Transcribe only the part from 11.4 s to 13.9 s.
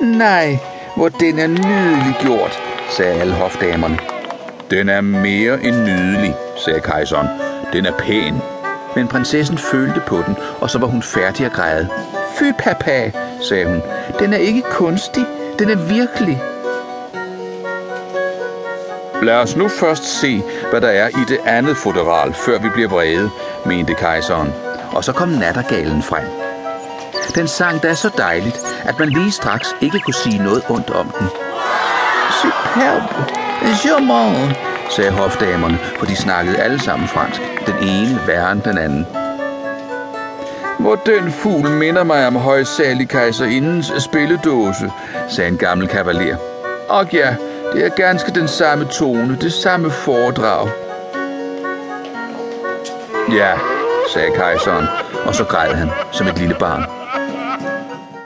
at græde. Fy papa, sagde hun.